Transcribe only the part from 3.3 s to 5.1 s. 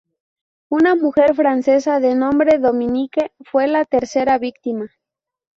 fue la tercera víctima.